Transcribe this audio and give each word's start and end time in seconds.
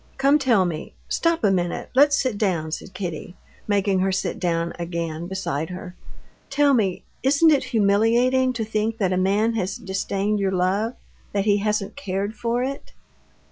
Come, 0.17 0.39
tell 0.39 0.65
me.... 0.65 0.95
Stop 1.09 1.43
a 1.43 1.51
minute, 1.51 1.91
let's 1.93 2.19
sit 2.19 2.35
down," 2.39 2.71
said 2.71 2.95
Kitty, 2.95 3.35
making 3.67 3.99
her 3.99 4.11
sit 4.11 4.39
down 4.39 4.73
again 4.79 5.27
beside 5.27 5.69
her. 5.69 5.95
"Tell 6.49 6.73
me, 6.73 7.03
isn't 7.21 7.51
it 7.51 7.65
humiliating 7.65 8.51
to 8.53 8.65
think 8.65 8.97
that 8.97 9.13
a 9.13 9.15
man 9.17 9.53
has 9.53 9.75
disdained 9.77 10.39
your 10.39 10.53
love, 10.53 10.95
that 11.33 11.45
he 11.45 11.57
hasn't 11.57 11.95
cared 11.95 12.33
for 12.33 12.63
it?..." 12.63 12.93